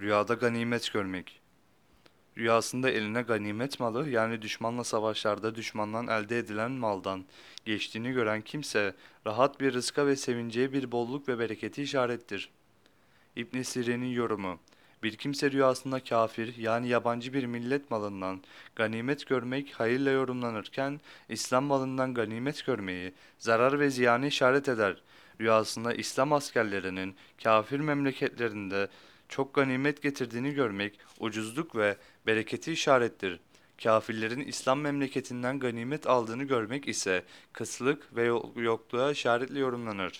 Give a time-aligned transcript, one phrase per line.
[0.00, 1.40] Rüyada ganimet görmek.
[2.38, 7.24] Rüyasında eline ganimet malı yani düşmanla savaşlarda düşmandan elde edilen maldan
[7.64, 8.94] geçtiğini gören kimse
[9.26, 12.50] rahat bir rızka ve sevinceye bir bolluk ve bereketi işarettir.
[13.36, 14.58] İbn Sirin'in yorumu
[15.02, 18.42] bir kimse rüyasında kafir yani yabancı bir millet malından
[18.76, 25.02] ganimet görmek hayırla yorumlanırken İslam malından ganimet görmeyi zarar ve ziyanı işaret eder.
[25.40, 28.88] Rüyasında İslam askerlerinin kafir memleketlerinde
[29.30, 33.40] çok ganimet getirdiğini görmek ucuzluk ve bereketi işarettir.
[33.82, 40.08] Kafirlerin İslam memleketinden ganimet aldığını görmek ise kıslık ve yok- yokluğa işaretle yorumlanır.